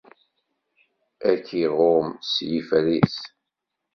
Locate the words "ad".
1.29-1.37